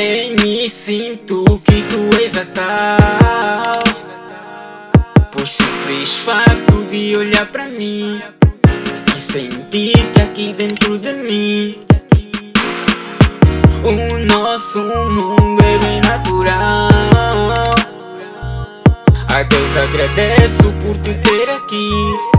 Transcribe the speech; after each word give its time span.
e 0.00 0.68
sinto 0.70 1.44
que 1.66 1.82
tu 1.82 2.08
és 2.22 2.36
a 2.36 2.44
tal. 2.54 3.82
Por 5.32 5.48
simples 5.48 6.18
facto 6.18 6.84
de 6.88 7.16
olhar 7.16 7.46
para 7.46 7.66
mim 7.66 8.22
e 9.16 9.18
sentir 9.18 9.94
que 10.12 10.20
aqui 10.20 10.52
dentro 10.52 10.96
de 10.98 11.12
mim 11.14 11.80
o 13.82 14.18
nosso 14.18 14.78
mundo 14.80 15.64
é 15.64 15.78
bem 15.78 16.00
natural. 16.02 17.74
A 19.28 19.42
Deus 19.42 19.76
agradeço 19.76 20.72
por 20.80 20.96
te 20.98 21.14
ter 21.14 21.50
aqui 21.50 22.37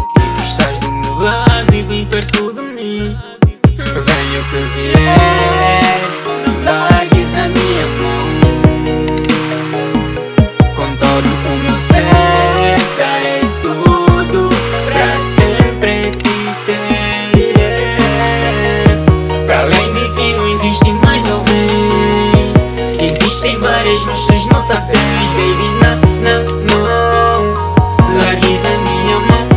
não 20.34 20.48
existe 20.50 20.92
mais 20.92 21.30
alguém. 21.30 22.54
Existem 23.00 23.58
várias 23.60 24.06
nossas 24.06 24.46
nota 24.48 24.76
10, 24.76 24.98
baby. 25.34 25.70
Não, 25.82 25.96
não, 26.22 26.44
não. 26.66 28.20
Largues 28.22 28.66
a 28.66 28.78
minha 28.78 29.20
mão. 29.20 29.50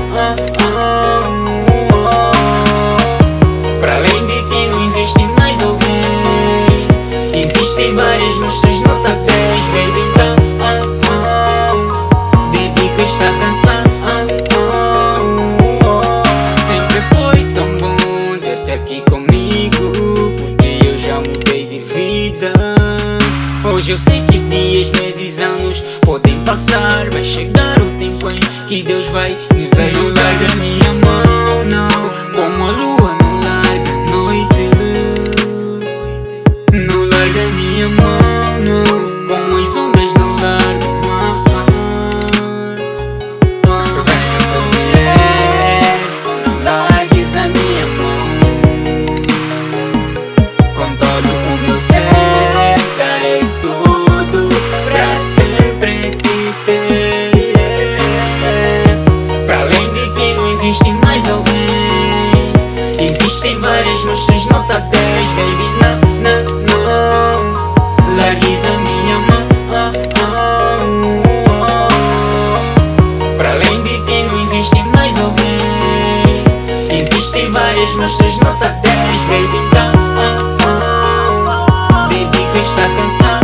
Para 3.80 3.96
além 3.96 4.26
de 4.26 4.48
ti 4.48 4.66
não 4.68 4.84
existe 4.84 5.24
mais 5.38 5.60
alguém 5.62 6.02
Existem 7.34 7.94
várias 7.94 8.36
nota 8.36 8.81
eu 23.92 23.98
sei 23.98 24.22
que 24.22 24.38
dias, 24.38 24.90
meses, 24.98 25.38
anos 25.38 25.84
podem 26.00 26.42
passar. 26.44 27.10
Vai 27.10 27.22
chegar 27.22 27.78
o 27.78 27.90
tempo 27.98 28.26
em 28.30 28.66
que 28.66 28.82
Deus 28.82 29.06
vai 29.08 29.36
nos 29.54 29.72
ajudar. 29.78 30.32
da 30.38 30.91
Existem 63.52 63.60
várias 63.60 64.04
nossas 64.04 64.46
nota 64.46 64.80
10, 64.80 64.92
baby 65.32 65.68
Não, 65.82 66.00
não, 66.22 66.42
não 66.64 68.16
Largues 68.16 68.64
a 68.64 68.70
minha 68.78 69.18
mão 69.18 69.46
Pra 73.36 73.50
além 73.50 73.82
de 73.82 74.00
ti 74.06 74.22
não 74.22 74.40
existe 74.40 74.82
mais 74.96 75.18
alguém. 75.20 76.44
Existem 76.98 77.50
várias 77.50 77.94
nossas 77.96 78.38
nota 78.38 78.68
10, 78.68 78.84
baby 79.24 79.58
Então, 79.66 79.92
dedica 82.08 82.58
esta 82.58 82.88
canção 82.94 83.41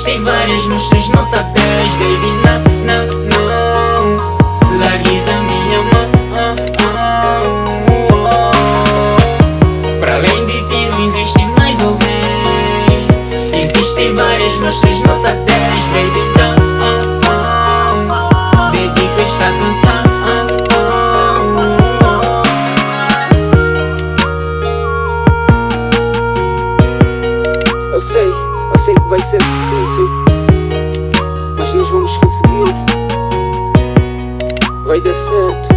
Existem 0.00 0.24
várias 0.24 0.66
nossas 0.66 1.08
nota 1.10 1.42
10, 1.42 1.92
baby. 1.96 2.32
Não, 2.42 2.62
não, 2.86 3.04
não. 3.28 4.38
Largues 4.78 5.28
a 5.28 5.38
minha 5.42 5.82
mão. 5.82 6.08
Pra 10.00 10.14
além 10.14 10.46
de 10.46 10.68
ti 10.68 10.86
não 10.86 11.04
existe 11.06 11.44
mais 11.58 11.82
alguém. 11.82 12.08
Existem 13.52 14.14
várias 14.14 14.58
nossas 14.60 15.02
nota 15.02 15.32
10, 15.32 15.44
baby. 15.92 16.20
Então, 16.32 16.49
vai 29.10 29.18
ser 29.18 29.38
difícil, 29.38 30.08
mas 31.58 31.74
nós 31.74 31.90
vamos 31.90 32.16
conseguir. 32.18 32.72
Vai 34.86 35.00
dar 35.00 35.12
certo, 35.12 35.68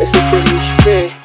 é 0.00 0.06
só 0.06 0.18
termos 0.30 0.62
fé. 0.82 1.17